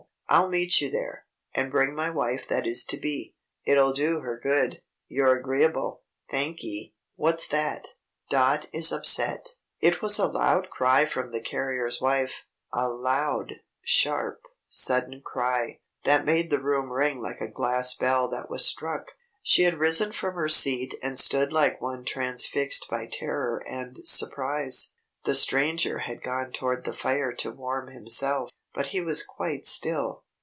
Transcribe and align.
I'll 0.33 0.47
meet 0.47 0.79
you 0.79 0.89
there, 0.89 1.25
and 1.53 1.69
bring 1.69 1.93
my 1.93 2.09
wife 2.09 2.47
that 2.47 2.65
is 2.65 2.85
to 2.85 2.95
be. 2.97 3.35
It'll 3.65 3.91
do 3.91 4.21
her 4.21 4.39
good. 4.41 4.81
You're 5.09 5.37
agreeable? 5.37 6.03
Thankee. 6.29 6.95
What's 7.17 7.49
that?" 7.49 7.95
Dot 8.29 8.65
is 8.71 8.93
Upset 8.93 9.55
It 9.81 10.01
was 10.01 10.17
a 10.19 10.27
loud 10.27 10.69
cry 10.69 11.03
from 11.03 11.33
the 11.33 11.41
carrier's 11.41 11.99
wife; 11.99 12.45
a 12.71 12.87
loud, 12.87 13.55
sharp, 13.81 14.43
sudden 14.69 15.19
cry, 15.21 15.79
that 16.05 16.23
made 16.23 16.49
the 16.49 16.63
room 16.63 16.93
ring 16.93 17.19
like 17.21 17.41
a 17.41 17.49
glass 17.51 17.93
bell 17.93 18.29
that 18.29 18.49
was 18.49 18.65
struck. 18.65 19.17
She 19.43 19.63
had 19.63 19.79
risen 19.79 20.13
from 20.13 20.35
her 20.35 20.47
seat 20.47 20.95
and 21.03 21.19
stood 21.19 21.51
like 21.51 21.81
one 21.81 22.05
transfixed 22.05 22.87
by 22.89 23.05
terror 23.07 23.57
and 23.67 24.07
surprise. 24.07 24.93
The 25.25 25.35
Stranger 25.35 25.99
had 25.99 26.23
gone 26.23 26.53
toward 26.53 26.85
the 26.85 26.93
fire 26.93 27.33
to 27.33 27.51
warm 27.51 27.89
himself, 27.89 28.49
but 28.73 28.87
he 28.87 29.01
was 29.01 29.21
quite 29.21 29.65
still. 29.65 30.23